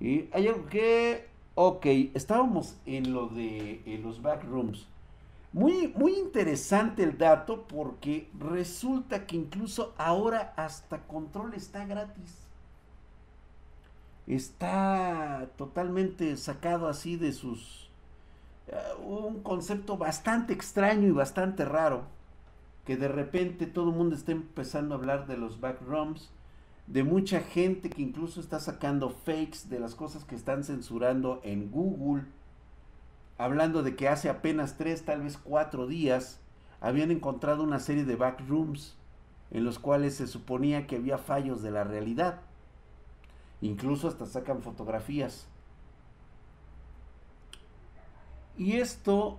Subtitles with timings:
[0.00, 4.86] Y hay algo que, ok, estábamos en lo de los backrooms.
[5.52, 12.36] Muy, muy interesante el dato porque resulta que incluso ahora hasta control está gratis.
[14.28, 17.90] Está totalmente sacado así de sus...
[18.68, 22.04] Eh, un concepto bastante extraño y bastante raro.
[22.86, 26.30] Que de repente todo el mundo está empezando a hablar de los backrooms.
[26.86, 31.70] De mucha gente que incluso está sacando fakes de las cosas que están censurando en
[31.70, 32.24] Google
[33.40, 36.38] hablando de que hace apenas tres, tal vez cuatro días,
[36.78, 38.98] habían encontrado una serie de backrooms
[39.50, 42.42] en los cuales se suponía que había fallos de la realidad.
[43.62, 45.46] Incluso hasta sacan fotografías.
[48.58, 49.38] Y esto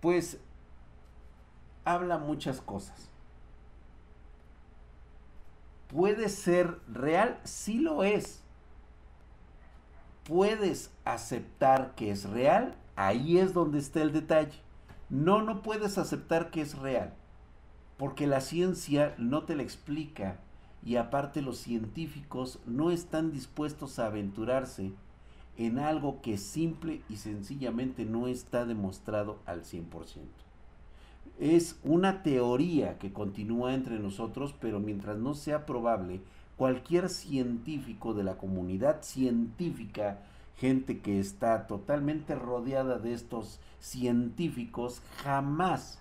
[0.00, 0.38] pues
[1.94, 3.08] habla muchas cosas
[5.88, 8.42] puede ser real, sí lo es.
[10.24, 14.60] Puedes aceptar que es real, ahí es donde está el detalle.
[15.08, 17.14] No, no puedes aceptar que es real,
[17.96, 20.38] porque la ciencia no te la explica
[20.84, 24.92] y aparte los científicos no están dispuestos a aventurarse
[25.56, 30.47] en algo que simple y sencillamente no está demostrado al 100%
[31.38, 36.20] es una teoría que continúa entre nosotros, pero mientras no sea probable,
[36.56, 40.18] cualquier científico de la comunidad científica,
[40.56, 46.00] gente que está totalmente rodeada de estos científicos, jamás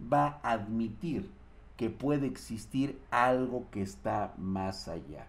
[0.00, 1.28] va a admitir
[1.76, 5.26] que puede existir algo que está más allá.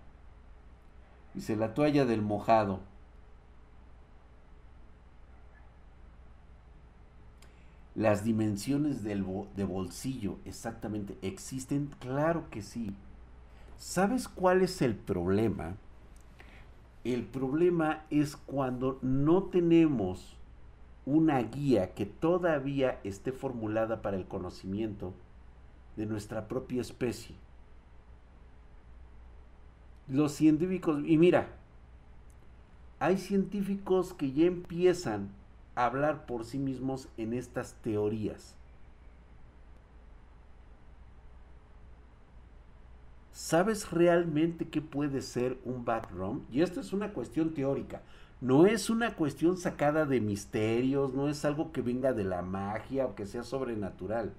[1.34, 2.80] Dice la toalla del mojado.
[7.98, 11.90] Las dimensiones del de bolsillo, exactamente, ¿existen?
[12.00, 12.96] Claro que sí.
[13.80, 15.76] ¿Sabes cuál es el problema?
[17.04, 20.36] El problema es cuando no tenemos
[21.08, 25.12] una guía que todavía esté formulada para el conocimiento
[25.96, 27.36] de nuestra propia especie.
[30.08, 31.48] Los científicos, y mira,
[33.00, 35.30] hay científicos que ya empiezan
[35.86, 38.56] hablar por sí mismos en estas teorías.
[43.32, 46.44] ¿Sabes realmente qué puede ser un background?
[46.52, 48.02] Y esto es una cuestión teórica.
[48.42, 53.06] No es una cuestión sacada de misterios, no es algo que venga de la magia
[53.06, 54.34] o que sea sobrenatural.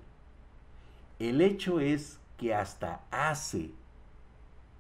[1.21, 3.71] El hecho es que hasta hace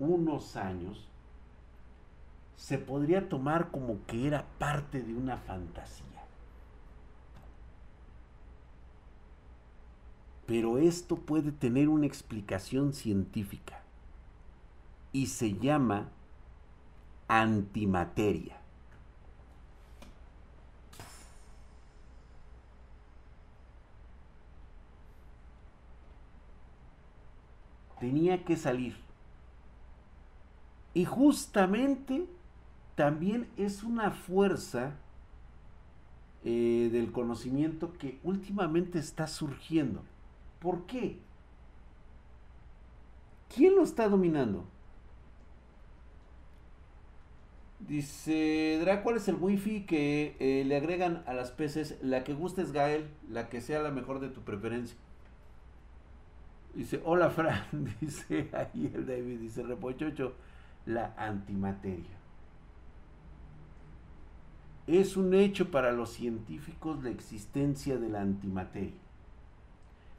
[0.00, 1.08] unos años
[2.56, 6.17] se podría tomar como que era parte de una fantasía.
[10.48, 13.82] Pero esto puede tener una explicación científica
[15.12, 16.08] y se llama
[17.28, 18.56] antimateria.
[28.00, 28.96] Tenía que salir.
[30.94, 32.24] Y justamente
[32.94, 34.94] también es una fuerza
[36.42, 40.02] eh, del conocimiento que últimamente está surgiendo.
[40.60, 41.18] ¿Por qué?
[43.54, 44.64] ¿Quién lo está dominando?
[47.80, 51.96] Dice Dra, ¿cuál es el wifi que eh, le agregan a las peces?
[52.02, 54.96] La que guste es Gael, la que sea la mejor de tu preferencia.
[56.74, 57.64] Dice, hola Fran,
[58.00, 60.34] dice ahí el David, dice Repochocho,
[60.86, 62.18] la antimateria.
[64.86, 69.07] Es un hecho para los científicos la existencia de la antimateria.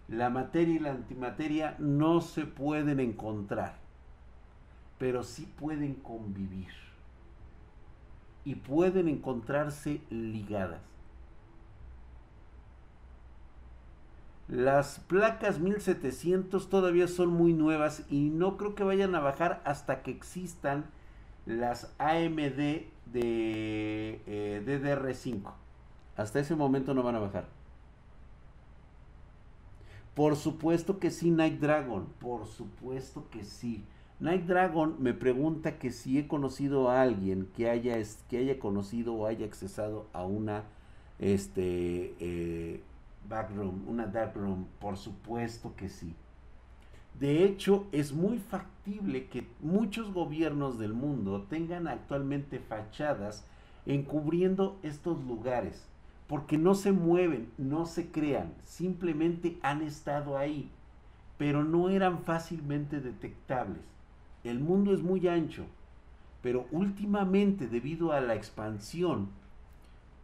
[0.09, 3.75] La materia y la antimateria no se pueden encontrar,
[4.97, 6.73] pero sí pueden convivir
[8.43, 10.81] y pueden encontrarse ligadas.
[14.47, 20.01] Las placas 1700 todavía son muy nuevas y no creo que vayan a bajar hasta
[20.01, 20.85] que existan
[21.45, 25.51] las AMD de eh, DDR5.
[26.17, 27.58] Hasta ese momento no van a bajar.
[30.19, 32.05] Por supuesto que sí, Night Dragon.
[32.19, 33.85] Por supuesto que sí.
[34.19, 37.95] Night Dragon me pregunta que si he conocido a alguien que haya,
[38.29, 40.65] que haya conocido o haya accesado a una
[41.19, 42.81] este, eh,
[43.29, 44.65] backroom, una dark room.
[44.81, 46.13] Por supuesto que sí.
[47.17, 53.45] De hecho, es muy factible que muchos gobiernos del mundo tengan actualmente fachadas
[53.85, 55.88] encubriendo estos lugares
[56.29, 60.71] porque no se mueven, no se crean, simplemente han estado ahí.
[61.37, 63.81] pero no eran fácilmente detectables.
[64.43, 65.65] El mundo es muy ancho,
[66.41, 69.29] pero últimamente debido a la expansión,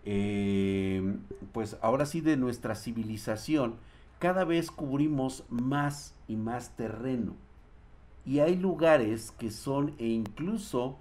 [0.04, 1.18] eh,
[1.54, 3.75] pues ahora sí de nuestra civilización,
[4.19, 7.34] cada vez cubrimos más y más terreno.
[8.25, 10.98] Y hay lugares que son e incluso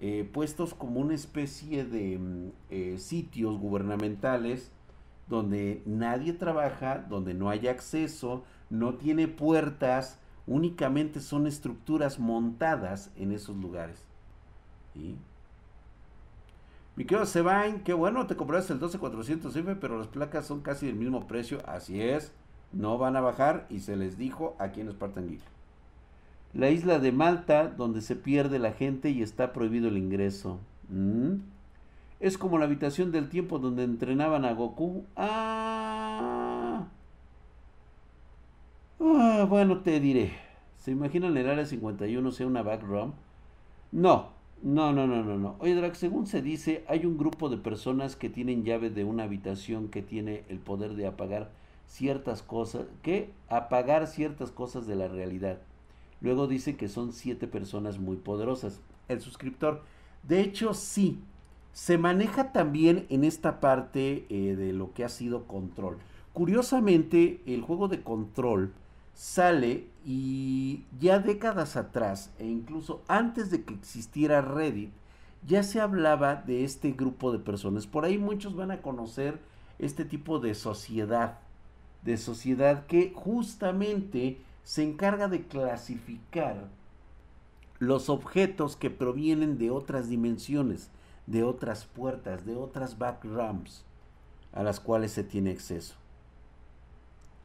[0.00, 4.70] eh, puestos como una especie de mm, eh, sitios gubernamentales
[5.28, 13.32] donde nadie trabaja, donde no hay acceso, no tiene puertas, únicamente son estructuras montadas en
[13.32, 14.04] esos lugares.
[14.94, 15.16] ¿Sí?
[16.96, 20.96] Mi querido Sebain, qué bueno, te compraste el 12400F, pero las placas son casi del
[20.96, 21.60] mismo precio.
[21.66, 22.32] Así es,
[22.72, 25.57] no van a bajar y se les dijo a quienes partan Geek.
[26.54, 30.58] La isla de Malta, donde se pierde la gente y está prohibido el ingreso.
[30.88, 31.34] ¿Mm?
[32.20, 35.04] Es como la habitación del tiempo donde entrenaban a Goku.
[35.16, 36.86] Ah.
[39.00, 40.32] ah bueno, te diré.
[40.78, 43.12] ¿Se imaginan el área 51 sea una backroom?
[43.92, 44.30] No,
[44.62, 45.56] no, no, no, no, no.
[45.60, 49.24] Oye, Drax, según se dice, hay un grupo de personas que tienen llave de una
[49.24, 51.50] habitación que tiene el poder de apagar
[51.86, 55.58] ciertas cosas, que apagar ciertas cosas de la realidad.
[56.20, 58.80] Luego dice que son siete personas muy poderosas.
[59.08, 59.82] El suscriptor,
[60.22, 61.20] de hecho, sí,
[61.72, 65.98] se maneja también en esta parte eh, de lo que ha sido control.
[66.32, 68.72] Curiosamente, el juego de control
[69.14, 74.90] sale y ya décadas atrás, e incluso antes de que existiera Reddit,
[75.46, 77.86] ya se hablaba de este grupo de personas.
[77.86, 79.38] Por ahí muchos van a conocer
[79.78, 81.38] este tipo de sociedad,
[82.02, 84.38] de sociedad que justamente
[84.68, 86.68] se encarga de clasificar
[87.78, 90.90] los objetos que provienen de otras dimensiones
[91.24, 93.86] de otras puertas, de otras backramps
[94.52, 95.94] a las cuales se tiene acceso.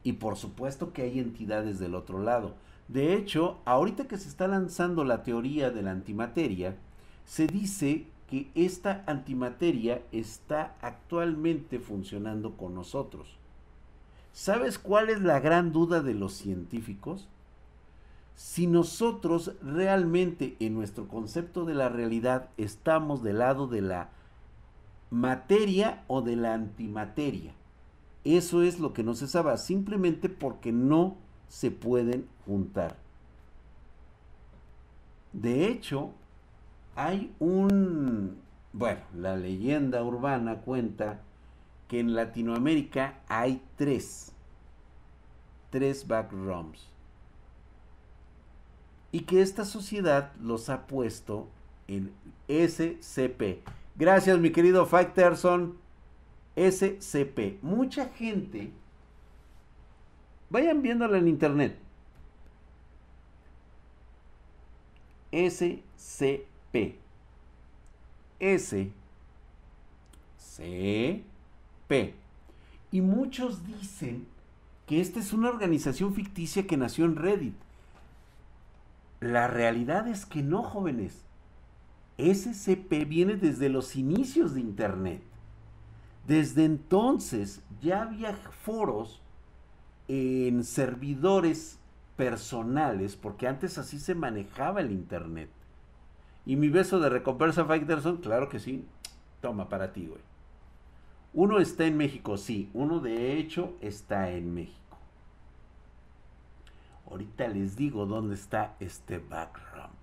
[0.02, 2.56] Y por supuesto que hay entidades del otro lado.
[2.88, 6.76] De hecho, ahorita que se está lanzando la teoría de la antimateria,
[7.24, 13.38] se dice que esta antimateria está actualmente funcionando con nosotros.
[14.34, 17.28] ¿Sabes cuál es la gran duda de los científicos?
[18.36, 24.08] si nosotros realmente en nuestro concepto de la realidad estamos del lado de la
[25.10, 27.52] materia o de la antimateria.
[28.24, 31.16] Eso es lo que no se sabe, simplemente porque no
[31.48, 32.96] se pueden juntar.
[35.32, 36.10] De hecho,
[36.96, 38.38] hay un,
[38.72, 41.20] bueno, la leyenda urbana cuenta
[41.94, 44.32] que en Latinoamérica hay tres,
[45.70, 46.88] tres backrooms
[49.12, 51.46] y que esta sociedad los ha puesto
[51.86, 52.12] en
[52.48, 53.62] SCP.
[53.94, 55.78] Gracias, mi querido Fighterson.
[56.56, 57.62] SCP.
[57.62, 58.72] Mucha gente.
[60.50, 61.78] Vayan viéndola en internet.
[65.30, 66.98] SCP.
[68.40, 68.90] S.
[71.88, 72.14] P.
[72.90, 74.26] Y muchos dicen
[74.86, 77.54] que esta es una organización ficticia que nació en Reddit.
[79.20, 81.24] La realidad es que no, jóvenes.
[82.18, 85.22] SCP viene desde los inicios de Internet.
[86.26, 89.20] Desde entonces ya había foros
[90.08, 91.78] en servidores
[92.16, 95.50] personales, porque antes así se manejaba el Internet.
[96.46, 98.84] Y mi beso de recompensa, Fighterson, claro que sí.
[99.40, 100.20] Toma para ti, güey.
[101.34, 102.70] Uno está en México, sí.
[102.74, 104.78] Uno de hecho está en México.
[107.10, 109.94] Ahorita les digo dónde está este background.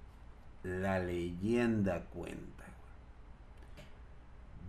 [0.64, 2.66] La leyenda cuenta.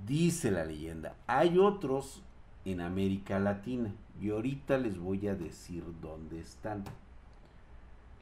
[0.06, 1.16] Dice la leyenda.
[1.26, 2.22] Hay otros
[2.64, 3.92] en América Latina.
[4.20, 6.84] Y ahorita les voy a decir dónde están.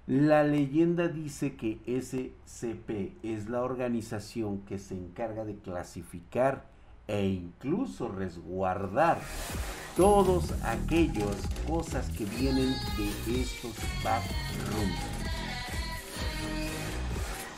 [0.07, 6.70] La leyenda dice que SCP es la organización que se encarga de clasificar
[7.11, 9.21] e incluso resguardar
[9.97, 11.37] todos aquellas
[11.67, 12.73] cosas que vienen
[13.27, 13.75] de estos
[14.05, 15.01] backrooms.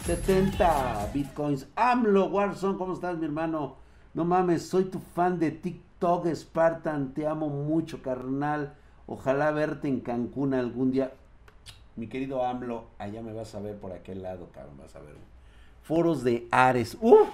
[0.07, 1.69] 70 bitcoins.
[1.77, 3.77] AMLO Warzone, ¿cómo estás, mi hermano?
[4.15, 7.13] No mames, soy tu fan de TikTok, Spartan.
[7.13, 8.75] Te amo mucho, carnal.
[9.07, 11.13] Ojalá verte en Cancún algún día.
[11.95, 15.15] Mi querido AMLO, allá me vas a ver por aquel lado, cabrón, vas a ver.
[15.83, 16.97] Foros de Ares.
[17.03, 17.29] ¡Uf!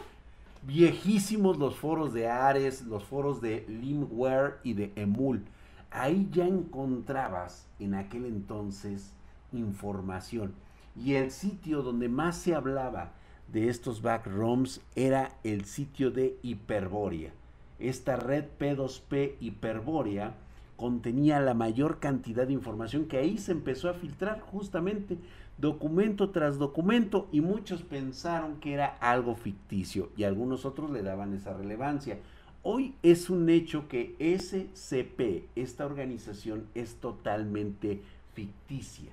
[0.63, 5.45] Viejísimos los foros de Ares, los foros de Limware y de Emul.
[5.91, 9.13] Ahí ya encontrabas en aquel entonces
[9.53, 10.55] información.
[10.97, 13.13] Y el sitio donde más se hablaba
[13.53, 17.33] de estos backrooms era el sitio de Hiperborea.
[17.79, 20.35] Esta red P2P Hiperborea
[20.79, 25.19] contenía la mayor cantidad de información que ahí se empezó a filtrar justamente
[25.59, 31.35] documento tras documento y muchos pensaron que era algo ficticio y algunos otros le daban
[31.35, 32.21] esa relevancia.
[32.63, 38.01] Hoy es un hecho que SCP, esta organización, es totalmente
[38.35, 39.11] ficticia.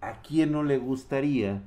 [0.00, 1.62] ¿A quién no le gustaría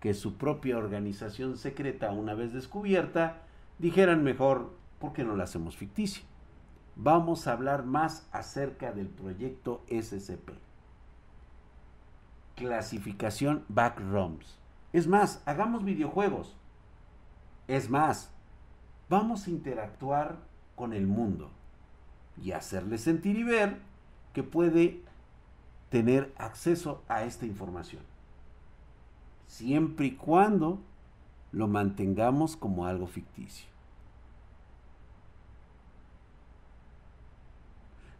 [0.00, 3.40] que su propia organización secreta, una vez descubierta,
[3.78, 6.27] dijeran mejor, ¿por qué no la hacemos ficticia?
[7.00, 10.50] Vamos a hablar más acerca del proyecto SCP.
[12.56, 14.58] Clasificación Backrooms.
[14.92, 16.56] Es más, hagamos videojuegos.
[17.68, 18.32] Es más,
[19.08, 20.38] vamos a interactuar
[20.74, 21.50] con el mundo
[22.36, 23.78] y hacerle sentir y ver
[24.32, 25.00] que puede
[25.90, 28.02] tener acceso a esta información.
[29.46, 30.80] Siempre y cuando
[31.52, 33.77] lo mantengamos como algo ficticio.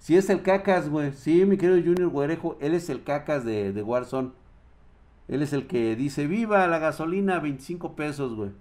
[0.09, 1.13] Si es el cacas, güey.
[1.13, 4.31] Sí, mi querido Junior Guerejo, él es el cacas de, de Warzone.
[5.29, 8.53] Él es el que dice, viva la gasolina, 25 pesos, güey.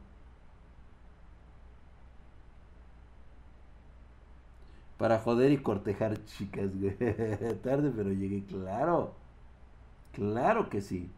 [4.97, 6.97] Para joder y cortejar chicas, güey.
[7.63, 9.13] Tarde, pero llegué, claro.
[10.11, 11.09] Claro que sí.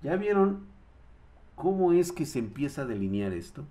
[0.00, 0.66] ¿Ya vieron
[1.56, 3.64] cómo es que se empieza a delinear esto?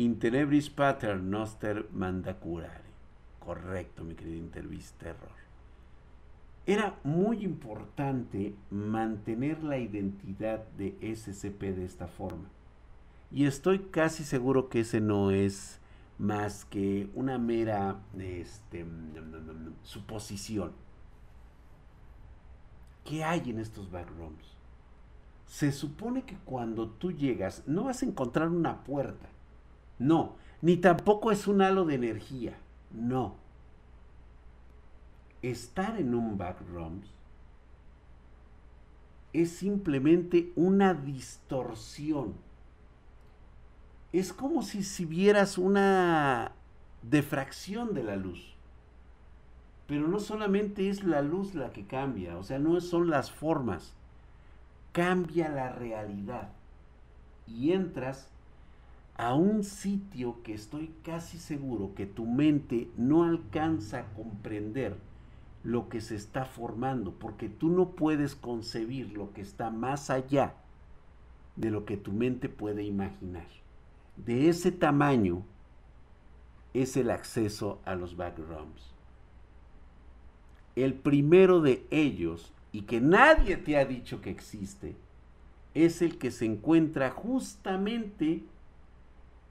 [0.00, 2.88] Intenebris pater noster manda curare.
[3.38, 5.36] Correcto, mi querido Intervis Terror.
[6.64, 12.48] Era muy importante mantener la identidad de SCP de esta forma.
[13.30, 15.80] Y estoy casi seguro que ese no es
[16.16, 18.86] más que una mera este,
[19.82, 20.72] suposición.
[23.04, 24.56] ¿Qué hay en estos backrooms?
[25.44, 29.28] Se supone que cuando tú llegas no vas a encontrar una puerta.
[30.00, 32.56] No, ni tampoco es un halo de energía.
[32.90, 33.36] No.
[35.42, 37.06] Estar en un backrooms
[39.32, 42.34] es simplemente una distorsión.
[44.12, 46.52] Es como si, si vieras una
[47.02, 48.54] defracción de la luz.
[49.86, 53.92] Pero no solamente es la luz la que cambia, o sea, no son las formas.
[54.92, 56.48] Cambia la realidad.
[57.46, 58.30] Y entras
[59.20, 64.96] a un sitio que estoy casi seguro que tu mente no alcanza a comprender
[65.62, 70.54] lo que se está formando, porque tú no puedes concebir lo que está más allá
[71.56, 73.46] de lo que tu mente puede imaginar.
[74.16, 75.42] De ese tamaño
[76.72, 78.94] es el acceso a los backrooms.
[80.76, 84.96] El primero de ellos, y que nadie te ha dicho que existe,
[85.74, 88.44] es el que se encuentra justamente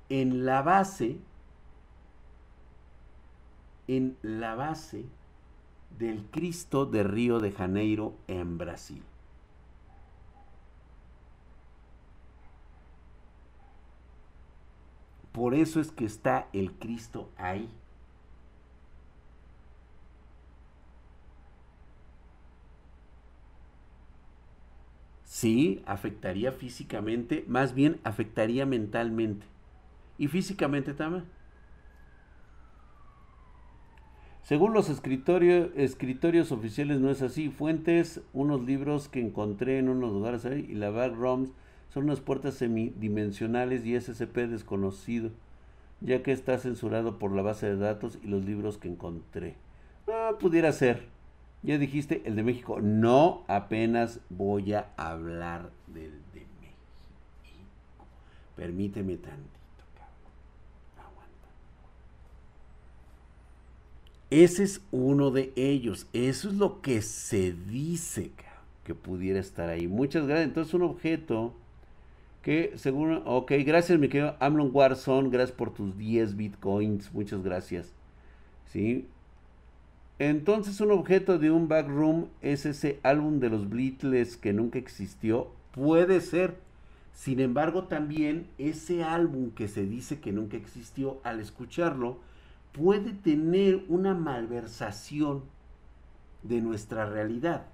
[0.10, 1.18] en la base,
[3.88, 5.06] en la base
[5.98, 9.04] del Cristo de Río de Janeiro en Brasil.
[15.32, 17.70] Por eso es que está el Cristo ahí.
[25.24, 29.46] Sí, afectaría físicamente, más bien afectaría mentalmente
[30.20, 31.24] y físicamente también.
[34.44, 37.50] Según los escritorios, oficiales no es así.
[37.50, 41.52] Fuentes, unos libros que encontré en unos lugares ahí y la backrooms
[41.90, 45.32] son unas puertas semidimensionales y SCP desconocido,
[46.02, 49.56] ya que está censurado por la base de datos y los libros que encontré.
[50.08, 51.08] Ah, pudiera ser.
[51.62, 52.82] Ya dijiste el de México.
[52.82, 58.08] No, apenas voy a hablar del de México.
[58.56, 59.59] Permíteme tanto.
[64.30, 66.08] Ese es uno de ellos.
[66.14, 68.32] Eso es lo que se dice
[68.84, 69.88] que pudiera estar ahí.
[69.88, 70.48] Muchas gracias.
[70.48, 71.54] Entonces, un objeto
[72.44, 73.22] que según.
[73.26, 75.30] Ok, gracias, mi querido Amlon Warzone.
[75.30, 77.12] Gracias por tus 10 bitcoins.
[77.14, 77.92] Muchas gracias.
[78.72, 79.08] ¿Sí?
[80.20, 85.48] Entonces, un objeto de un backroom es ese álbum de los Beatles que nunca existió.
[85.72, 86.58] Puede ser.
[87.14, 92.18] Sin embargo, también ese álbum que se dice que nunca existió, al escucharlo,
[92.72, 95.44] puede tener una malversación
[96.44, 97.68] de nuestra realidad.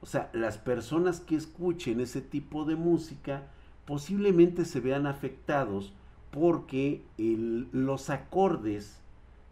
[0.00, 3.46] O sea, las personas que escuchen ese tipo de música
[3.86, 5.92] posiblemente se vean afectados
[6.30, 9.00] porque los acordes,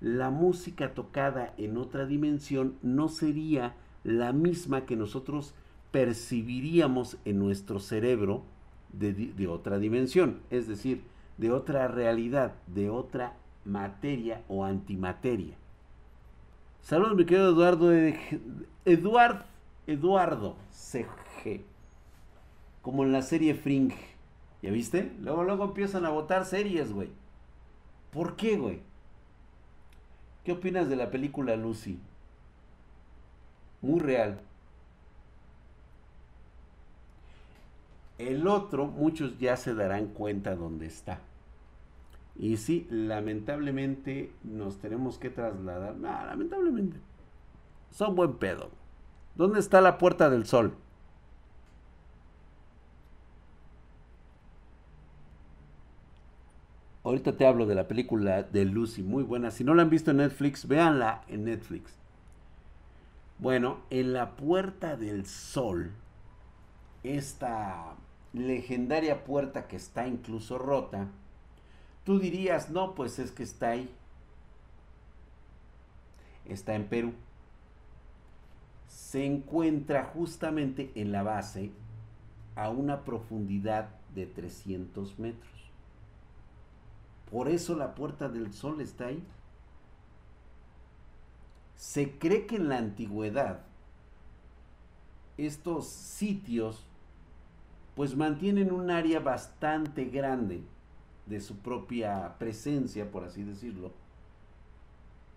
[0.00, 5.54] la música tocada en otra dimensión no sería la misma que nosotros
[5.90, 8.44] percibiríamos en nuestro cerebro
[8.92, 11.02] de, otra dimensión, es decir,
[11.38, 15.54] de otra realidad, de otra materia o antimateria.
[16.82, 17.92] Saludos, mi querido Eduardo.
[18.84, 19.44] Eduard,
[19.86, 21.62] Eduardo CG.
[22.82, 23.92] Como en la serie Fring.
[24.62, 25.12] ¿Ya viste?
[25.20, 27.10] Luego, luego empiezan a votar series, güey.
[28.12, 28.80] ¿Por qué, güey?
[30.44, 31.98] ¿Qué opinas de la película Lucy?
[33.82, 34.40] Muy real.
[38.18, 41.20] El otro, muchos ya se darán cuenta dónde está.
[42.40, 45.94] Y sí, lamentablemente nos tenemos que trasladar.
[45.98, 46.96] Lamentablemente.
[47.90, 48.70] Son buen pedo.
[49.34, 50.74] ¿Dónde está la puerta del sol?
[57.04, 59.50] Ahorita te hablo de la película de Lucy, muy buena.
[59.50, 61.92] Si no la han visto en Netflix, véanla en Netflix.
[63.38, 65.92] Bueno, en la Puerta del Sol,
[67.02, 67.96] esta
[68.32, 71.08] legendaria puerta que está incluso rota,
[72.04, 73.90] tú dirías, no, pues es que está ahí.
[76.46, 77.12] Está en Perú.
[78.88, 81.70] Se encuentra justamente en la base
[82.56, 85.70] a una profundidad de 300 metros.
[87.30, 89.22] Por eso la puerta del sol está ahí.
[91.76, 93.60] Se cree que en la antigüedad
[95.38, 96.84] estos sitios
[97.94, 100.62] pues mantienen un área bastante grande
[101.26, 103.92] de su propia presencia, por así decirlo.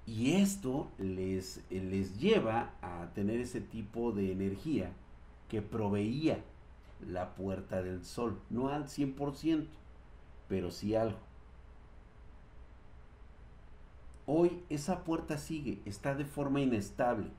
[0.06, 4.92] Y esto les, les lleva a tener ese tipo de energía
[5.48, 6.44] que proveía
[7.08, 8.40] la puerta del sol.
[8.50, 9.68] No al 100%,
[10.50, 11.20] pero sí algo.
[14.26, 17.30] Hoy esa puerta sigue, está de forma inestable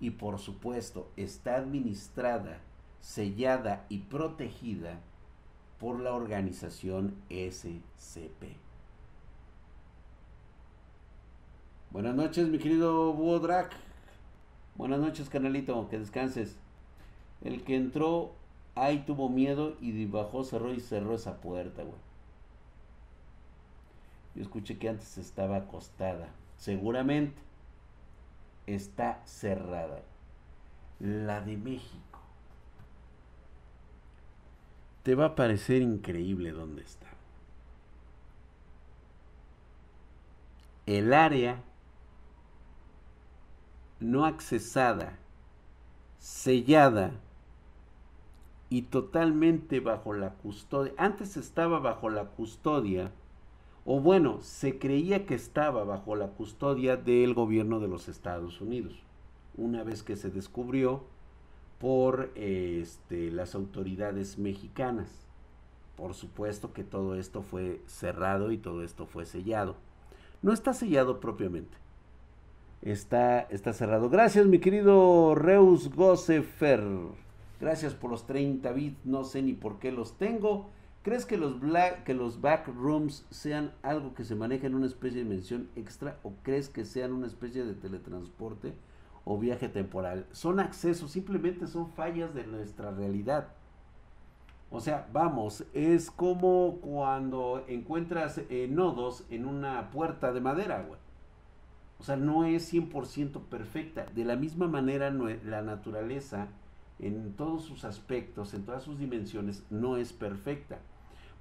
[0.00, 2.60] y por supuesto está administrada,
[3.00, 5.00] sellada y protegida
[5.78, 8.56] por la organización SCP.
[11.90, 13.40] Buenas noches, mi querido Búho
[14.76, 16.56] Buenas noches, canalito, que descanses.
[17.42, 18.32] El que entró
[18.74, 21.84] ahí tuvo miedo y bajó, cerró y cerró esa puerta.
[24.34, 26.28] Yo escuché que antes estaba acostada.
[26.56, 27.40] Seguramente
[28.66, 30.02] está cerrada.
[30.98, 32.13] La de México.
[35.04, 37.06] Te va a parecer increíble dónde está.
[40.86, 41.62] El área
[44.00, 45.18] no accesada,
[46.18, 47.12] sellada
[48.70, 50.92] y totalmente bajo la custodia.
[50.96, 53.12] Antes estaba bajo la custodia
[53.84, 58.94] o bueno, se creía que estaba bajo la custodia del gobierno de los Estados Unidos,
[59.58, 61.04] una vez que se descubrió
[61.78, 65.08] por este, las autoridades mexicanas.
[65.96, 69.76] Por supuesto que todo esto fue cerrado y todo esto fue sellado.
[70.42, 71.76] No está sellado propiamente.
[72.82, 74.10] Está, está cerrado.
[74.10, 76.82] Gracias, mi querido Reus Gosefer.
[77.60, 79.06] Gracias por los 30 bits.
[79.06, 80.68] No sé ni por qué los tengo.
[81.02, 81.56] ¿Crees que los,
[82.04, 86.32] que los backrooms sean algo que se maneja en una especie de dimensión extra o
[86.42, 88.72] crees que sean una especie de teletransporte
[89.24, 90.26] o viaje temporal?
[90.32, 93.48] Son accesos, simplemente son fallas de nuestra realidad.
[94.70, 100.98] O sea, vamos, es como cuando encuentras eh, nodos en una puerta de madera, güey.
[101.98, 104.06] O sea, no es 100% perfecta.
[104.14, 106.48] De la misma manera, la naturaleza,
[106.98, 110.80] en todos sus aspectos, en todas sus dimensiones, no es perfecta.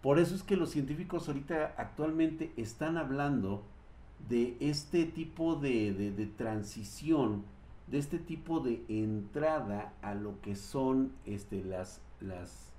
[0.01, 3.63] Por eso es que los científicos ahorita actualmente están hablando
[4.27, 7.45] de este tipo de, transición,
[7.93, 12.73] de este tipo de entrada a lo que son este, las, las,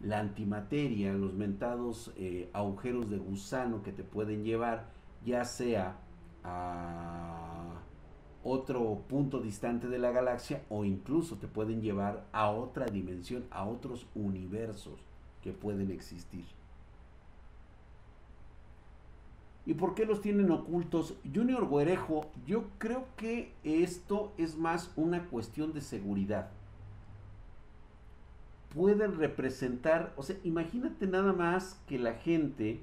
[0.00, 4.86] la antimateria, los mentados eh, agujeros de gusano que te pueden llevar
[5.22, 5.98] ya sea
[6.44, 7.82] a
[8.42, 13.66] otro punto distante de la galaxia o incluso te pueden llevar a otra dimensión, a
[13.66, 14.98] otros universos
[15.42, 16.46] que pueden existir.
[19.68, 21.14] ¿Y por qué los tienen ocultos?
[21.34, 26.48] Junior Guerejo, yo creo que esto es más una cuestión de seguridad.
[28.74, 32.80] Pueden representar, o sea, imagínate nada más que la gente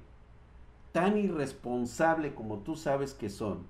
[0.91, 3.65] tan irresponsable como tú sabes que son,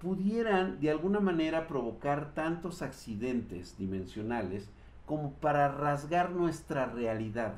[0.00, 4.70] pudieran de alguna manera provocar tantos accidentes dimensionales
[5.04, 7.56] como para rasgar nuestra realidad.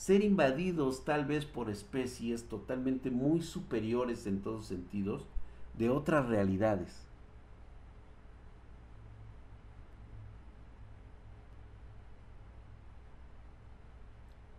[0.00, 5.26] Ser invadidos tal vez por especies totalmente muy superiores en todos sentidos
[5.76, 7.06] de otras realidades.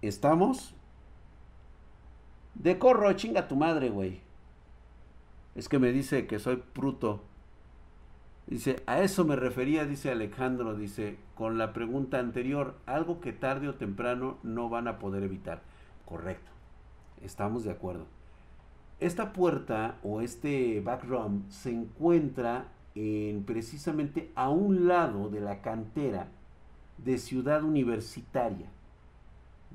[0.03, 0.75] ¿Estamos?
[2.53, 4.21] De corro, chinga tu madre, güey.
[5.55, 7.23] Es que me dice que soy bruto.
[8.51, 13.69] Dice, a eso me refería, dice Alejandro, dice, con la pregunta anterior, algo que tarde
[13.69, 15.61] o temprano no van a poder evitar.
[16.05, 16.51] Correcto,
[17.23, 18.07] estamos de acuerdo.
[18.99, 26.27] Esta puerta o este backroom se encuentra en, precisamente a un lado de la cantera
[26.97, 28.67] de Ciudad Universitaria,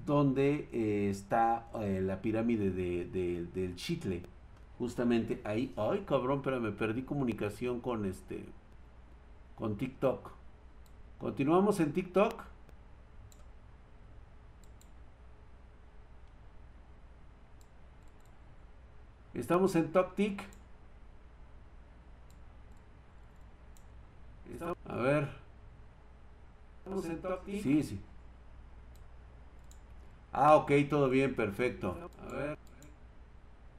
[0.05, 4.21] donde eh, está eh, la pirámide de, del Chitle.
[4.79, 8.45] Justamente ahí, ay cabrón, pero me perdí comunicación con este,
[9.57, 10.31] con TikTok.
[11.19, 12.43] Continuamos en TikTok.
[19.35, 20.43] Estamos en TokTik.
[24.89, 25.29] A ver.
[26.79, 27.63] ¿Estamos en TokTik?
[27.63, 28.01] Sí, sí.
[30.33, 31.97] Ah, ok, todo bien, perfecto.
[32.27, 32.59] A ver.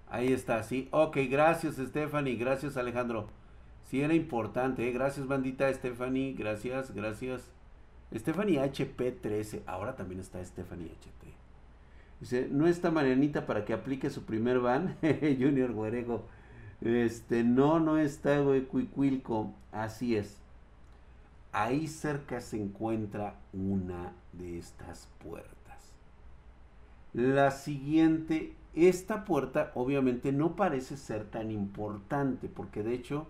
[0.10, 0.88] Ahí está, sí.
[0.92, 3.28] Ok, gracias Stephanie, gracias Alejandro.
[3.88, 4.88] Sí, era importante.
[4.88, 4.92] ¿eh?
[4.92, 5.74] Gracias, bandita.
[5.74, 7.50] Stephanie, gracias, gracias.
[8.14, 9.62] Stephanie HP13.
[9.66, 11.34] Ahora también está Stephanie HP.
[12.20, 14.98] Dice, no está Marianita para que aplique su primer ban.
[15.02, 16.26] Junior Guerego.
[16.82, 19.54] Este, no, no está, güey, Cuicuilco.
[19.72, 20.38] Así es.
[21.54, 25.58] Ahí cerca se encuentra una de estas puertas.
[27.14, 33.28] La siguiente, esta puerta obviamente no parece ser tan importante porque de hecho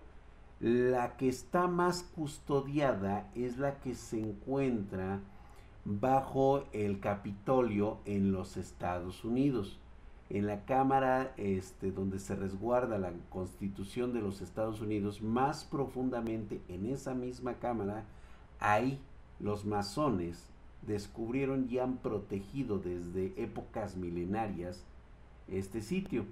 [0.60, 5.20] la que está más custodiada es la que se encuentra
[5.84, 9.78] bajo el Capitolio en los Estados Unidos.
[10.30, 16.60] En la Cámara este, donde se resguarda la Constitución de los Estados Unidos, más profundamente
[16.68, 18.04] en esa misma Cámara,
[18.58, 19.00] ahí
[19.40, 20.50] los masones
[20.86, 24.84] descubrieron y han protegido desde épocas milenarias
[25.46, 26.26] este sitio.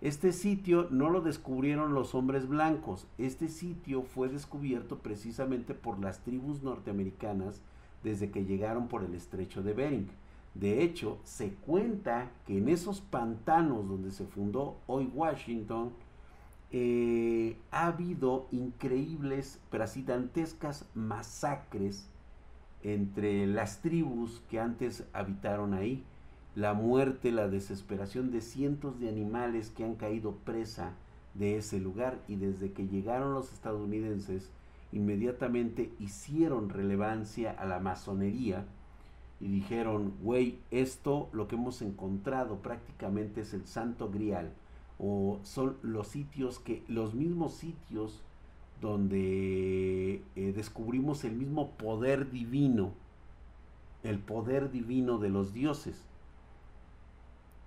[0.00, 6.20] Este sitio no lo descubrieron los hombres blancos, este sitio fue descubierto precisamente por las
[6.20, 7.62] tribus norteamericanas
[8.04, 10.08] desde que llegaron por el estrecho de Bering.
[10.54, 15.90] De hecho, se cuenta que en esos pantanos donde se fundó hoy Washington,
[16.70, 19.84] eh, ha habido increíbles, pero
[20.94, 22.08] masacres
[22.82, 26.04] entre las tribus que antes habitaron ahí
[26.58, 30.92] la muerte, la desesperación de cientos de animales que han caído presa
[31.34, 34.50] de ese lugar y desde que llegaron los estadounidenses
[34.90, 38.64] inmediatamente hicieron relevancia a la masonería
[39.40, 44.50] y dijeron, güey, esto lo que hemos encontrado prácticamente es el santo grial
[44.98, 48.20] o son los sitios que, los mismos sitios
[48.80, 52.94] donde eh, descubrimos el mismo poder divino,
[54.02, 56.08] el poder divino de los dioses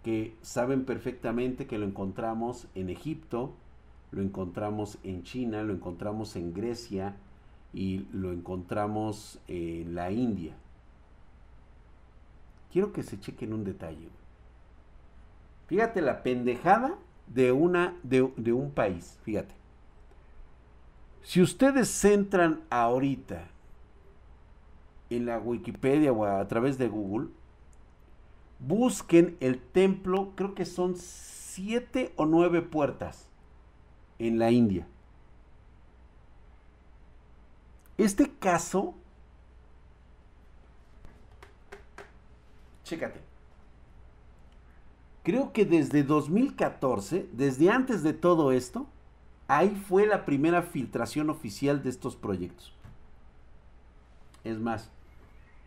[0.04, 3.54] que saben perfectamente que lo encontramos en Egipto,
[4.12, 7.16] lo encontramos en China, lo encontramos en Grecia
[7.74, 10.54] y lo encontramos en la India.
[12.72, 14.10] Quiero que se chequen un detalle.
[15.68, 19.18] Fíjate la pendejada de, una, de, de un país.
[19.24, 19.54] Fíjate.
[21.22, 23.48] Si ustedes centran ahorita
[25.10, 27.28] en la Wikipedia o a través de Google,
[28.67, 33.28] busquen el templo, creo que son siete o nueve puertas
[34.19, 34.88] en la India.
[37.97, 38.95] Este caso,
[42.84, 43.19] chécate,
[45.24, 48.88] creo que desde 2014, desde antes de todo esto,
[49.47, 52.74] ahí fue la primera filtración oficial de estos proyectos.
[54.43, 54.89] Es más,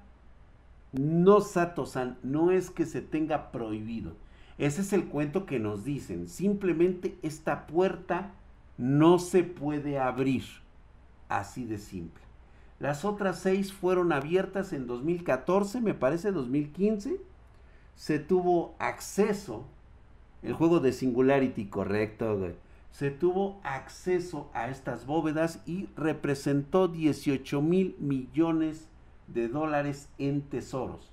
[0.92, 4.14] No, Sato-san, no es que se tenga prohibido.
[4.60, 6.28] Ese es el cuento que nos dicen.
[6.28, 8.34] Simplemente esta puerta
[8.78, 10.44] no se puede abrir.
[11.30, 12.22] Así de simple.
[12.80, 17.20] Las otras seis fueron abiertas en 2014, me parece 2015
[17.96, 19.64] se tuvo acceso,
[20.42, 22.54] el juego de Singularity, correcto,
[22.92, 28.88] se tuvo acceso a estas bóvedas y representó 18 mil millones
[29.28, 31.12] de dólares en tesoros.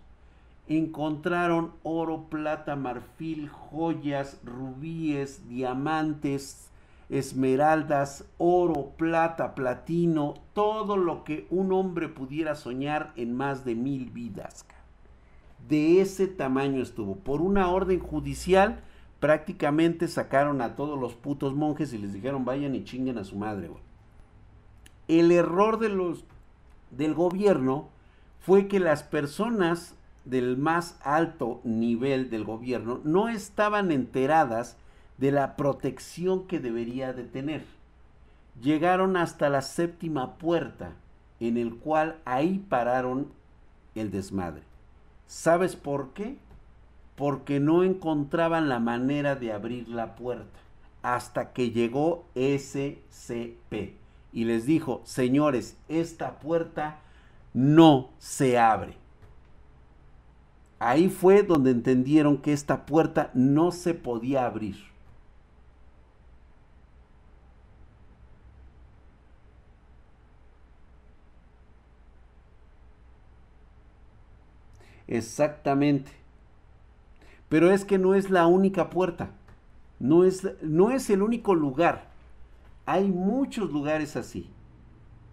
[0.68, 6.70] Encontraron oro, plata, marfil, joyas, rubíes, diamantes,
[7.08, 14.10] esmeraldas, oro, plata, platino, todo lo que un hombre pudiera soñar en más de mil
[14.10, 14.64] vidas
[15.70, 17.16] de ese tamaño estuvo.
[17.16, 18.80] Por una orden judicial,
[19.20, 23.36] prácticamente sacaron a todos los putos monjes y les dijeron vayan y chinguen a su
[23.36, 23.70] madre,
[25.08, 26.24] El error de los,
[26.90, 27.88] del gobierno
[28.40, 34.76] fue que las personas del más alto nivel del gobierno no estaban enteradas
[35.18, 37.64] de la protección que debería de tener.
[38.60, 40.92] Llegaron hasta la séptima puerta,
[41.38, 43.28] en el cual ahí pararon
[43.94, 44.69] el desmadre.
[45.30, 46.38] ¿Sabes por qué?
[47.14, 50.58] Porque no encontraban la manera de abrir la puerta
[51.02, 53.94] hasta que llegó SCP
[54.32, 56.98] y les dijo, señores, esta puerta
[57.54, 58.94] no se abre.
[60.80, 64.78] Ahí fue donde entendieron que esta puerta no se podía abrir.
[75.10, 76.12] Exactamente.
[77.50, 79.30] Pero es que no es la única puerta.
[79.98, 82.08] No es, no es el único lugar.
[82.86, 84.48] Hay muchos lugares así.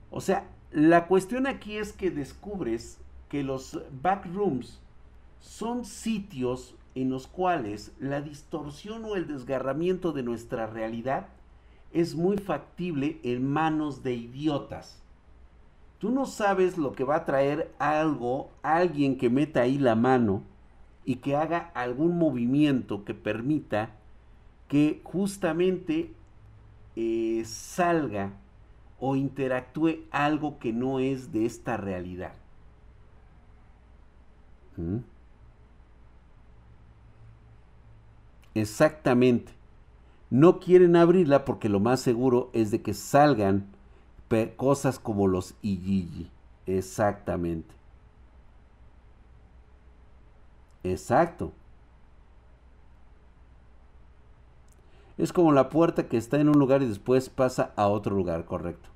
[0.09, 2.97] O sea, la cuestión aquí es que descubres
[3.29, 4.79] que los backrooms
[5.39, 11.27] son sitios en los cuales la distorsión o el desgarramiento de nuestra realidad
[11.93, 15.03] es muy factible en manos de idiotas.
[15.99, 20.43] Tú no sabes lo que va a traer algo, alguien que meta ahí la mano
[21.05, 23.91] y que haga algún movimiento que permita
[24.67, 26.13] que justamente
[26.95, 28.33] eh, salga
[28.99, 32.33] o interactúe algo que no es de esta realidad.
[34.75, 34.97] ¿Mm?
[38.53, 39.53] Exactamente.
[40.29, 43.67] No quieren abrirla porque lo más seguro es de que salgan
[44.55, 46.29] cosas como los Ijiji.
[46.65, 47.73] Exactamente.
[50.83, 51.51] Exacto.
[55.17, 58.45] Es como la puerta que está en un lugar y después pasa a otro lugar,
[58.45, 58.89] correcto.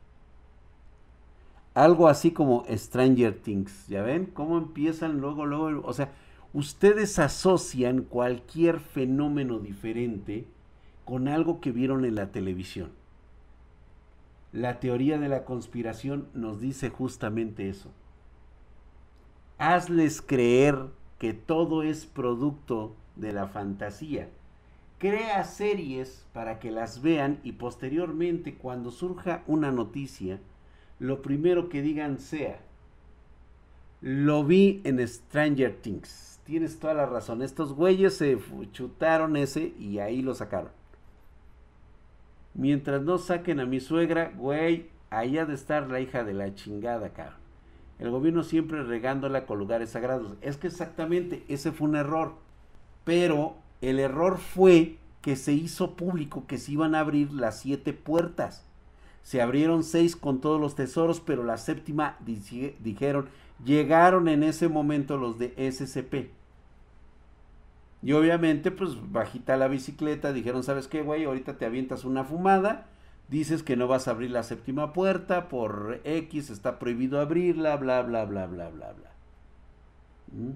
[1.74, 3.88] Algo así como Stranger Things.
[3.88, 4.26] ¿Ya ven?
[4.28, 5.82] ¿Cómo empiezan luego, luego?
[5.86, 6.12] O sea,
[6.54, 10.46] ustedes asocian cualquier fenómeno diferente
[11.06, 12.92] con algo que vieron en la televisión.
[14.54, 17.90] La teoría de la conspiración nos dice justamente eso.
[19.58, 20.88] Hazles creer
[21.20, 24.28] que todo es producto de la fantasía.
[24.98, 30.40] Crea series para que las vean y posteriormente cuando surja una noticia,
[31.00, 32.60] lo primero que digan sea,
[34.02, 36.40] lo vi en Stranger Things.
[36.44, 37.42] Tienes toda la razón.
[37.42, 38.38] Estos güeyes se
[38.72, 40.81] chutaron ese y ahí lo sacaron.
[42.54, 46.54] Mientras no saquen a mi suegra, güey, ahí ha de estar la hija de la
[46.54, 47.40] chingada, cabrón.
[48.00, 50.36] El gobierno siempre regándola con lugares sagrados.
[50.42, 52.34] Es que exactamente ese fue un error.
[53.04, 57.94] Pero el error fue que se hizo público que se iban a abrir las siete
[57.94, 58.66] puertas.
[59.22, 63.30] Se abrieron seis con todos los tesoros, pero la séptima dijeron,
[63.64, 66.41] llegaron en ese momento los de SCP.
[68.04, 71.26] Y obviamente, pues bajita la bicicleta, dijeron, ¿sabes qué, güey?
[71.26, 72.88] Ahorita te avientas una fumada,
[73.30, 78.02] dices que no vas a abrir la séptima puerta, por X está prohibido abrirla, bla,
[78.02, 79.12] bla, bla, bla, bla, bla.
[80.34, 80.54] ¿Mm?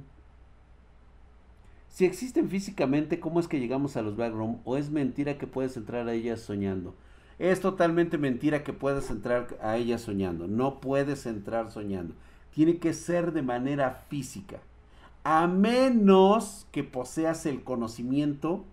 [1.90, 4.60] Si existen físicamente, ¿cómo es que llegamos a los backroom?
[4.66, 6.96] ¿O es mentira que puedes entrar a ellas soñando?
[7.38, 10.48] Es totalmente mentira que puedas entrar a ellas soñando.
[10.48, 12.16] No puedes entrar soñando.
[12.54, 14.60] Tiene que ser de manera física
[15.26, 18.64] a menos que poseas el conocimiento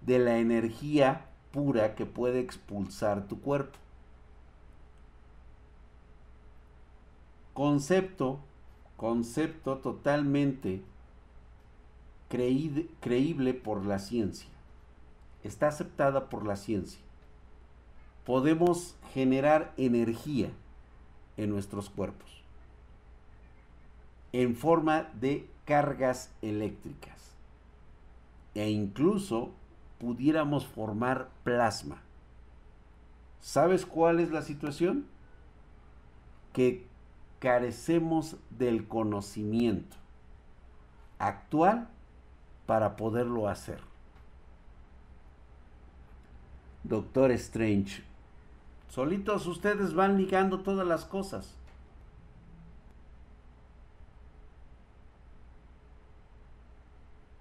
[0.00, 3.78] de la energía pura que puede expulsar tu cuerpo.
[7.54, 8.40] Concepto,
[8.96, 10.82] concepto totalmente
[12.28, 14.48] creíble por la ciencia.
[15.44, 17.00] Está aceptada por la ciencia.
[18.26, 20.50] Podemos generar energía
[21.36, 22.42] en nuestros cuerpos
[24.32, 27.32] en forma de cargas eléctricas
[28.54, 29.50] e incluso
[29.98, 31.98] pudiéramos formar plasma.
[33.40, 35.06] ¿Sabes cuál es la situación?
[36.52, 36.86] Que
[37.38, 39.96] carecemos del conocimiento
[41.18, 41.88] actual
[42.66, 43.80] para poderlo hacer.
[46.84, 48.02] Doctor Strange,
[48.88, 51.54] solitos ustedes van ligando todas las cosas.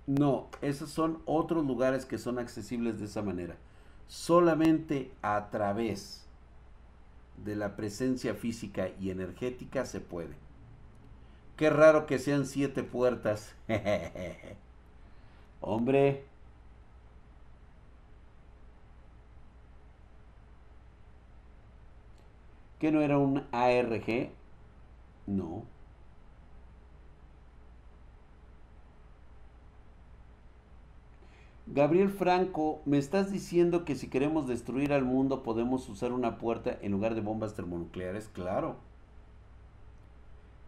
[0.08, 3.56] No, esos son otros lugares que son accesibles de esa manera.
[4.08, 6.26] Solamente a través
[7.44, 10.36] de la presencia física y energética se puede.
[11.58, 13.54] Qué raro que sean siete puertas.
[15.62, 16.26] Hombre.
[22.80, 24.32] ¿Que no era un ARG?
[25.28, 25.64] No.
[31.74, 36.78] Gabriel Franco, ¿me estás diciendo que si queremos destruir al mundo podemos usar una puerta
[36.82, 38.28] en lugar de bombas termonucleares?
[38.28, 38.76] Claro.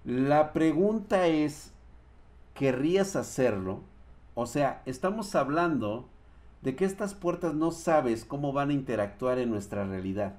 [0.06, 1.74] La pregunta es,
[2.54, 3.82] ¿querrías hacerlo?
[4.34, 6.08] O sea, estamos hablando
[6.62, 10.38] de que estas puertas no sabes cómo van a interactuar en nuestra realidad,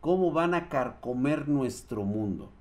[0.00, 2.52] cómo van a carcomer nuestro mundo,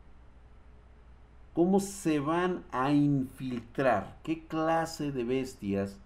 [1.54, 6.00] cómo se van a infiltrar, qué clase de bestias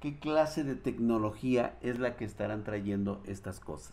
[0.00, 3.92] ¿Qué clase de tecnología es la que estarán trayendo estas cosas?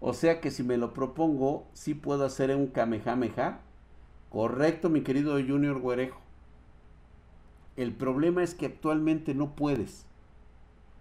[0.00, 3.60] O sea que si me lo propongo, sí puedo hacer un Kamehameha.
[4.30, 6.20] Correcto, mi querido Junior Guerejo.
[7.76, 10.06] El problema es que actualmente no puedes.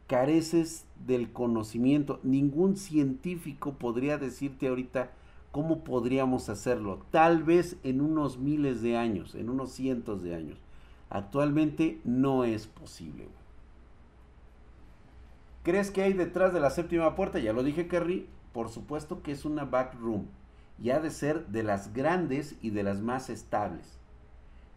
[0.08, 2.20] Careces del conocimiento.
[2.24, 5.12] Ningún científico podría decirte ahorita
[5.52, 7.06] ¿Cómo podríamos hacerlo?
[7.12, 10.58] Tal vez en unos miles de años, en unos cientos de años.
[11.10, 13.28] Actualmente no es posible.
[15.64, 17.40] ¿Crees que hay detrás de la séptima puerta?
[17.40, 18.28] Ya lo dije, Kerry.
[18.54, 20.28] Por supuesto que es una back room.
[20.82, 23.98] Y ha de ser de las grandes y de las más estables.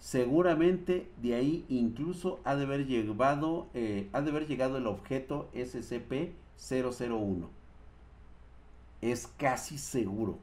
[0.01, 5.51] Seguramente de ahí incluso ha de haber llegado, eh, ha de haber llegado el objeto
[5.55, 7.49] SCP-001.
[9.03, 10.39] Es casi seguro.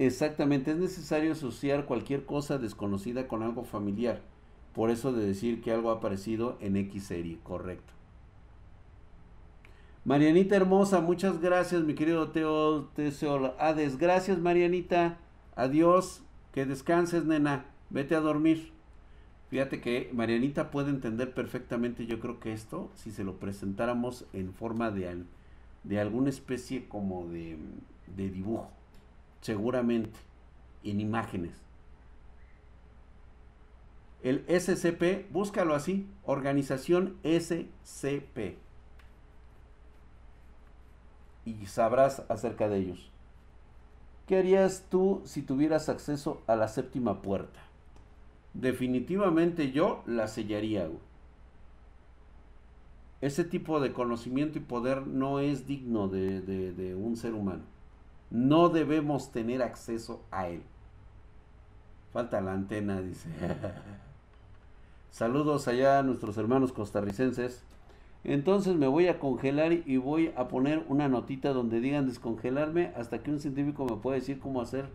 [0.00, 4.22] Exactamente, es necesario asociar cualquier cosa desconocida con algo familiar.
[4.72, 7.92] Por eso de decir que algo ha aparecido en X serie, correcto.
[10.06, 13.98] Marianita hermosa, muchas gracias, mi querido Teo Teseo Hades.
[13.98, 15.18] Gracias, Marianita.
[15.54, 16.22] Adiós.
[16.54, 17.66] Que descanses, nena.
[17.90, 18.72] Vete a dormir.
[19.50, 24.54] Fíjate que Marianita puede entender perfectamente, yo creo que esto, si se lo presentáramos en
[24.54, 25.24] forma de,
[25.84, 27.58] de alguna especie como de,
[28.16, 28.79] de dibujo
[29.40, 30.18] seguramente,
[30.84, 31.52] en imágenes.
[34.22, 38.58] El SCP, búscalo así, organización SCP.
[41.46, 43.10] Y sabrás acerca de ellos.
[44.26, 47.60] ¿Qué harías tú si tuvieras acceso a la séptima puerta?
[48.52, 50.88] Definitivamente yo la sellaría.
[53.20, 57.64] Ese tipo de conocimiento y poder no es digno de, de un ser humano
[58.30, 60.62] no debemos tener acceso a él.
[62.12, 63.28] Falta la antena, dice.
[65.10, 67.64] Saludos allá a nuestros hermanos costarricenses.
[68.22, 73.22] Entonces me voy a congelar y voy a poner una notita donde digan descongelarme hasta
[73.22, 74.90] que un científico me pueda decir cómo hacer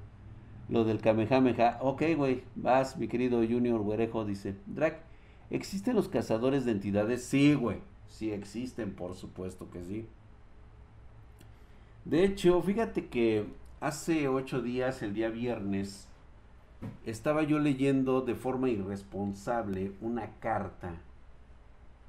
[0.70, 1.80] lo del Kamehameha.
[1.82, 4.56] Ok, güey, vas, mi querido Junior Güerejo, dice.
[4.68, 5.00] Drac,
[5.50, 7.24] ¿existen los cazadores de entidades?
[7.24, 7.80] Sí, güey.
[8.08, 10.08] Sí existen, por supuesto que sí.
[12.06, 13.48] De hecho, fíjate que
[13.82, 16.08] hace ocho días, el día viernes,
[17.04, 20.94] estaba yo leyendo de forma irresponsable una carta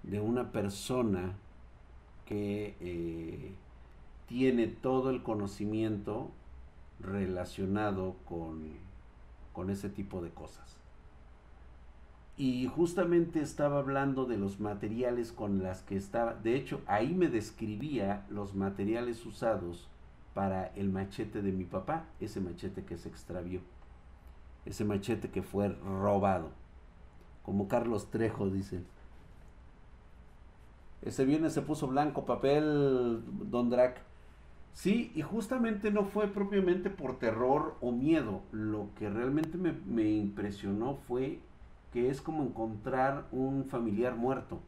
[0.02, 1.34] de una persona
[2.26, 3.52] que eh,
[4.28, 6.30] tiene todo el conocimiento
[7.00, 8.72] relacionado con,
[9.54, 10.75] con ese tipo de cosas.
[12.38, 16.34] Y justamente estaba hablando de los materiales con las que estaba.
[16.34, 19.88] De hecho, ahí me describía los materiales usados
[20.34, 23.60] para el machete de mi papá, ese machete que se extravió.
[24.66, 26.50] Ese machete que fue robado.
[27.42, 28.82] Como Carlos Trejo dice.
[31.00, 34.02] Ese viernes se puso blanco papel Don Drac.
[34.74, 38.42] Sí, y justamente no fue propiamente por terror o miedo.
[38.52, 41.38] Lo que realmente me, me impresionó fue
[41.96, 44.60] que es como encontrar un familiar muerto.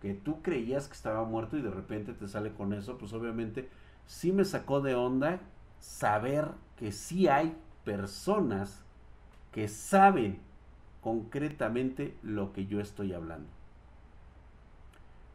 [0.00, 3.68] Que tú creías que estaba muerto y de repente te sale con eso, pues obviamente
[4.06, 5.40] sí me sacó de onda
[5.80, 7.54] saber que sí hay
[7.84, 8.82] personas
[9.52, 10.40] que saben
[11.02, 13.50] concretamente lo que yo estoy hablando.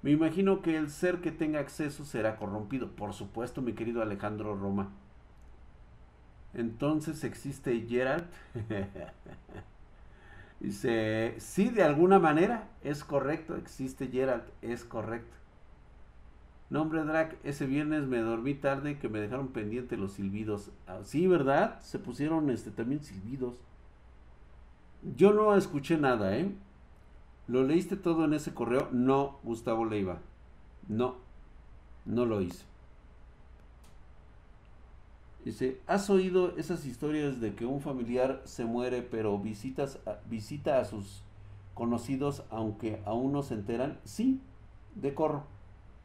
[0.01, 2.95] Me imagino que el ser que tenga acceso será corrompido.
[2.95, 4.89] Por supuesto, mi querido Alejandro Roma.
[6.55, 8.25] Entonces existe Gerald.
[10.59, 15.35] Dice, sí, de alguna manera es correcto, existe Gerald, es correcto.
[16.69, 20.69] Nombre Drac, ese viernes me dormí tarde que me dejaron pendiente los silbidos.
[20.85, 21.79] Ah, sí, ¿verdad?
[21.81, 23.55] Se pusieron este también silbidos.
[25.15, 26.51] Yo no escuché nada, ¿eh?
[27.47, 28.89] ¿Lo leíste todo en ese correo?
[28.91, 30.19] No, Gustavo Leiva.
[30.87, 31.15] No,
[32.05, 32.65] no lo hice.
[35.45, 40.85] Dice, ¿has oído esas historias de que un familiar se muere pero visitas, visita a
[40.85, 41.23] sus
[41.73, 43.99] conocidos aunque aún no se enteran?
[44.03, 44.41] Sí,
[44.95, 45.45] de corro.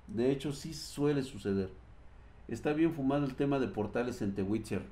[0.06, 1.70] De hecho, sí suele suceder.
[2.46, 4.82] Está bien fumado el tema de portales en The Witcher.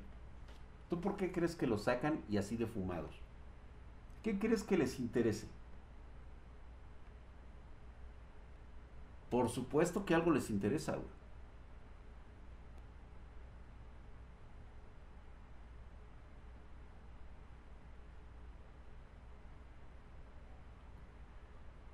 [0.89, 3.15] ¿Tú por qué crees que lo sacan y así de fumados?
[4.23, 5.47] ¿Qué crees que les interese?
[9.29, 10.97] Por supuesto que algo les interesa,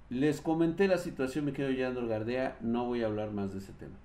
[0.09, 3.73] Les comenté la situación, me quedo el Gardea, no voy a hablar más de ese
[3.73, 3.95] tema.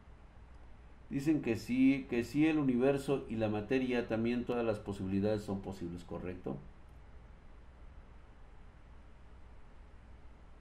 [1.08, 5.60] Dicen que sí, que sí el universo y la materia, también todas las posibilidades son
[5.60, 6.58] posibles, ¿correcto?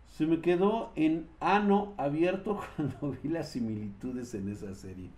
[0.08, 5.10] Se me quedó en ano abierto cuando vi las similitudes en esa serie.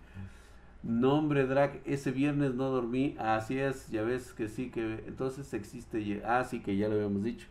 [0.82, 3.14] No, hombre, Drag, ese viernes no dormí.
[3.18, 6.22] Así es, ya ves que sí, que entonces existe.
[6.24, 7.46] Ah, sí, que ya lo habíamos dicho.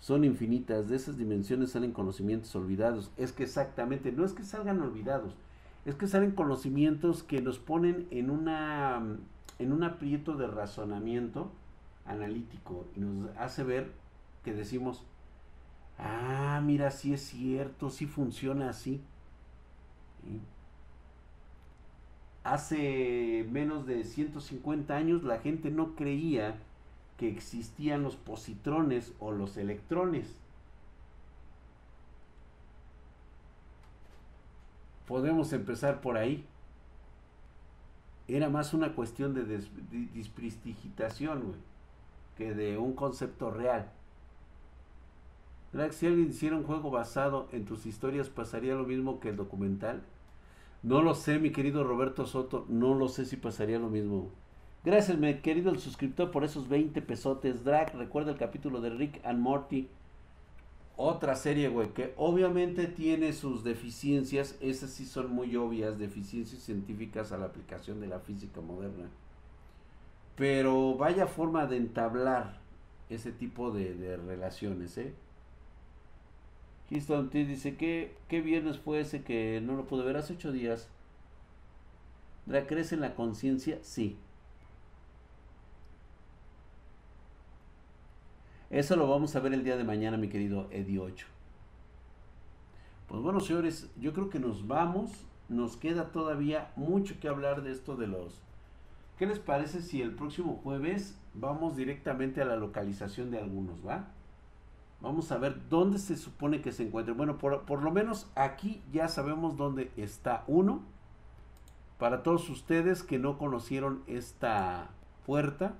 [0.00, 3.12] Son infinitas, de esas dimensiones salen conocimientos olvidados.
[3.16, 5.34] Es que exactamente, no es que salgan olvidados,
[5.84, 9.02] es que salen conocimientos que nos ponen en una
[9.58, 11.52] en un aprieto de razonamiento
[12.06, 13.92] analítico y nos hace ver
[14.42, 15.04] que decimos,
[16.02, 19.02] Ah, mira, sí es cierto, sí funciona así.
[22.42, 26.56] Hace menos de 150 años la gente no creía
[27.20, 30.34] que existían los positrones o los electrones.
[35.06, 36.46] Podemos empezar por ahí.
[38.26, 39.60] Era más una cuestión de
[40.14, 41.56] disprestigitación,
[42.38, 43.92] que de un concepto real
[45.92, 50.02] si alguien hiciera un juego basado en tus historias, ¿pasaría lo mismo que el documental?
[50.82, 54.30] No lo sé, mi querido Roberto Soto, no lo sé si pasaría lo mismo.
[54.82, 57.64] Gracias, mi querido el suscriptor, por esos 20 pesotes.
[57.64, 59.88] Drag, recuerda el capítulo de Rick and Morty.
[60.96, 64.56] Otra serie, güey, que obviamente tiene sus deficiencias.
[64.60, 69.10] Esas sí son muy obvias, deficiencias científicas a la aplicación de la física moderna.
[70.36, 72.58] Pero vaya forma de entablar
[73.10, 75.12] ese tipo de, relaciones, ¿eh?
[76.88, 80.52] Keystone T dice, que ¿qué viernes fue ese que no lo pude ver hace ocho
[80.52, 80.88] días?
[82.46, 83.78] ¿La crece en la conciencia?
[83.82, 84.16] Sí.
[88.70, 91.26] Eso lo vamos a ver el día de mañana, mi querido Eddie 8.
[93.08, 95.10] Pues bueno, señores, yo creo que nos vamos.
[95.48, 98.40] Nos queda todavía mucho que hablar de esto de los...
[99.18, 104.12] ¿Qué les parece si el próximo jueves vamos directamente a la localización de algunos, va?
[105.00, 107.12] Vamos a ver dónde se supone que se encuentre.
[107.12, 110.82] Bueno, por, lo menos aquí ya sabemos dónde está uno.
[111.98, 114.90] Para todos ustedes que no conocieron esta
[115.26, 115.74] puerta.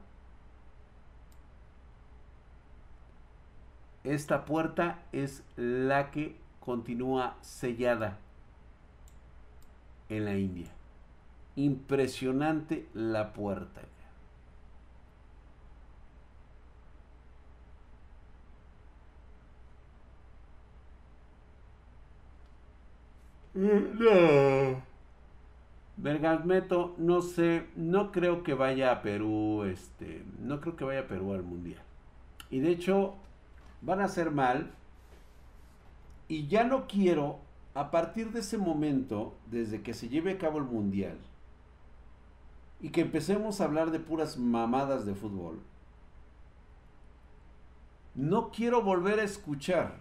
[4.04, 8.18] Esta puerta es la que continúa sellada
[10.08, 10.70] en la India.
[11.56, 13.82] Impresionante la puerta.
[23.54, 24.82] No.
[25.96, 31.06] Bergasmeto, no sé, no creo que vaya a Perú, este, no creo que vaya a
[31.06, 31.82] Perú al mundial.
[32.50, 33.16] Y de hecho,
[33.80, 34.72] van a hacer mal.
[36.28, 37.40] Y ya no quiero,
[37.74, 41.18] a partir de ese momento, desde que se lleve a cabo el mundial,
[42.80, 45.60] y que empecemos a hablar de puras mamadas de fútbol,
[48.14, 50.00] no quiero volver a escuchar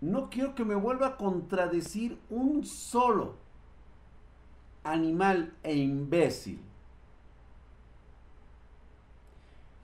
[0.00, 3.34] No quiero que me vuelva a contradecir un solo
[4.84, 6.60] animal e imbécil.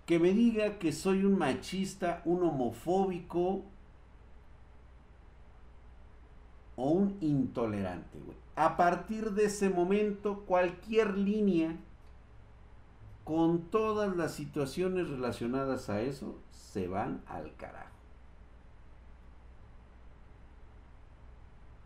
[0.07, 3.64] Que me diga que soy un machista, un homofóbico
[6.76, 8.18] o un intolerante.
[8.57, 11.76] A partir de ese momento, cualquier línea
[13.24, 17.94] con todas las situaciones relacionadas a eso se van al carajo.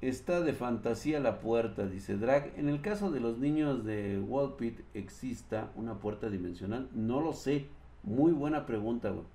[0.01, 2.53] Está de fantasía la puerta, dice Drag.
[2.57, 6.89] En el caso de los niños de Walpit, ¿exista una puerta dimensional?
[6.93, 7.67] No lo sé.
[8.09, 9.27] Muy buena pregunta, güey.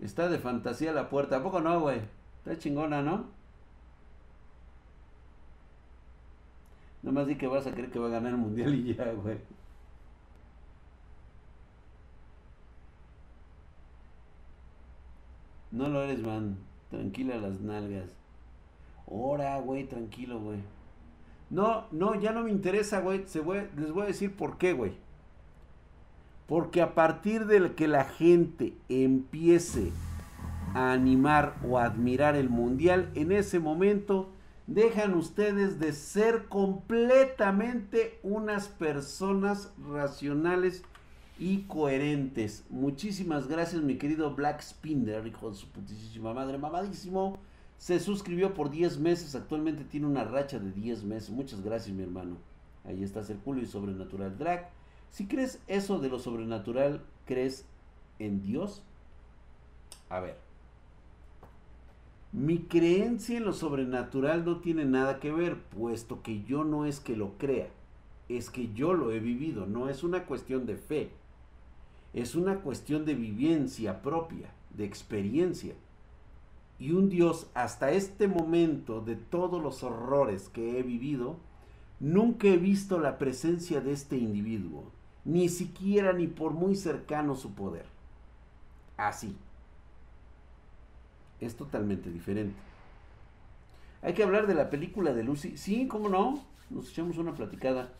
[0.00, 1.36] Está de fantasía la puerta.
[1.36, 2.00] ¿A poco no, güey?
[2.38, 3.26] Está chingona, ¿no?
[7.02, 9.38] Nomás di que vas a creer que va a ganar el mundial y ya, güey.
[15.70, 16.58] No lo eres, man.
[16.90, 18.10] Tranquila las nalgas.
[19.06, 20.58] Ora, güey, tranquilo, güey.
[21.50, 23.24] No, no, ya no me interesa, güey.
[23.26, 23.38] Se
[23.76, 25.03] les voy a decir por qué, güey.
[26.46, 29.92] Porque a partir de que la gente empiece
[30.74, 34.30] a animar o a admirar el mundial, en ese momento
[34.66, 40.82] dejan ustedes de ser completamente unas personas racionales
[41.38, 42.64] y coherentes.
[42.70, 47.38] Muchísimas gracias, mi querido Black Spinder, hijo de su putísima madre, mamadísimo.
[47.78, 51.30] Se suscribió por 10 meses, actualmente tiene una racha de 10 meses.
[51.30, 52.36] Muchas gracias, mi hermano.
[52.84, 54.70] Ahí está Herculio y Sobrenatural Drag.
[55.14, 57.64] Si crees eso de lo sobrenatural, ¿crees
[58.18, 58.82] en Dios?
[60.08, 60.36] A ver.
[62.32, 66.98] Mi creencia en lo sobrenatural no tiene nada que ver, puesto que yo no es
[66.98, 67.68] que lo crea,
[68.28, 71.10] es que yo lo he vivido, no es una cuestión de fe,
[72.12, 75.74] es una cuestión de vivencia propia, de experiencia.
[76.80, 81.36] Y un Dios hasta este momento de todos los horrores que he vivido,
[82.00, 84.90] nunca he visto la presencia de este individuo,
[85.24, 87.86] ni siquiera ni por muy cercano su poder.
[88.96, 89.36] Así
[91.46, 92.56] es totalmente diferente.
[94.02, 95.56] Hay que hablar de la película de Lucy.
[95.56, 96.44] Sí, cómo no.
[96.70, 97.92] Nos echamos una platicada.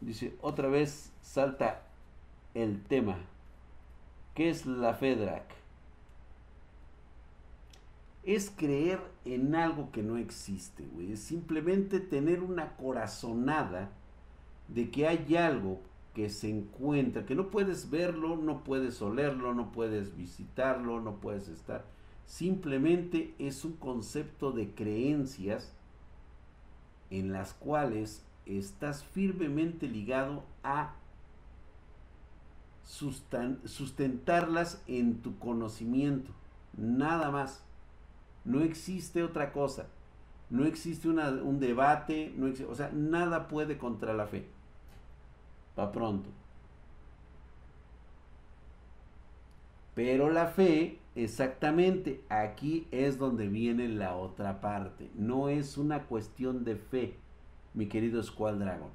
[0.00, 1.82] Dice, otra vez salta
[2.54, 3.18] el tema.
[4.34, 5.59] ¿Qué es la FEDRAC?
[8.22, 11.12] Es creer en algo que no existe, güey.
[11.12, 13.90] Es simplemente tener una corazonada
[14.68, 15.80] de que hay algo
[16.14, 21.48] que se encuentra, que no puedes verlo, no puedes olerlo, no puedes visitarlo, no puedes
[21.48, 21.84] estar.
[22.26, 25.72] Simplemente es un concepto de creencias
[27.10, 30.94] en las cuales estás firmemente ligado a
[32.84, 36.32] sustentarlas en tu conocimiento.
[36.76, 37.64] Nada más.
[38.50, 39.86] No existe otra cosa.
[40.50, 42.34] No existe un debate,
[42.68, 44.46] o sea, nada puede contra la fe
[45.88, 46.28] pronto.
[49.94, 55.10] Pero la fe, exactamente, aquí es donde viene la otra parte.
[55.14, 57.16] No es una cuestión de fe,
[57.74, 58.90] mi querido Squall Dragon.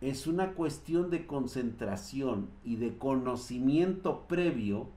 [0.00, 4.88] Es una cuestión de concentración y de conocimiento previo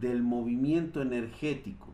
[0.00, 1.88] del movimiento energético.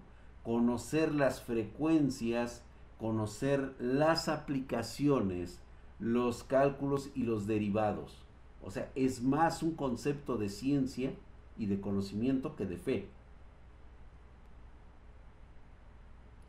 [0.45, 2.63] Conocer las frecuencias,
[2.99, 5.61] conocer las aplicaciones
[5.99, 8.23] los cálculos y los derivados.
[8.63, 11.13] O sea, es más un concepto de ciencia
[11.59, 13.09] y de conocimiento que de fe.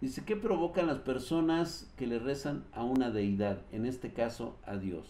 [0.01, 3.61] Dice, ¿qué provocan las personas que le rezan a una deidad?
[3.71, 5.07] En este caso, a Dios.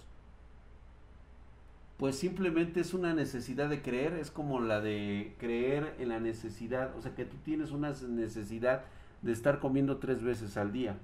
[1.97, 6.95] Pues simplemente es una necesidad de creer, es como la de creer en la necesidad,
[6.97, 8.83] o sea que tú tienes una necesidad
[9.21, 10.97] de estar comiendo tres veces al día.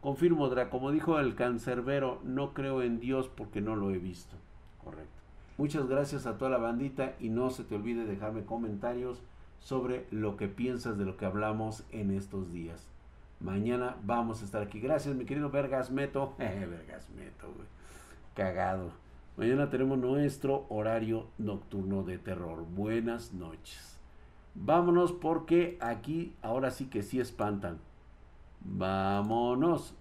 [0.00, 4.34] Confirmo, Dra, como dijo el cancerbero, no creo en Dios porque no lo he visto.
[4.82, 5.12] Correcto.
[5.58, 9.22] Muchas gracias a toda la bandita y no se te olvide dejarme comentarios
[9.60, 12.88] sobre lo que piensas de lo que hablamos en estos días.
[13.38, 14.80] Mañana vamos a estar aquí.
[14.80, 16.34] Gracias, mi querido Vergas Meto.
[16.38, 17.68] Vergas Meto, güey.
[18.34, 18.92] Cagado.
[19.36, 22.64] Mañana tenemos nuestro horario nocturno de terror.
[22.64, 23.98] Buenas noches.
[24.54, 27.78] Vámonos porque aquí ahora sí que sí espantan.
[28.60, 29.94] Vámonos.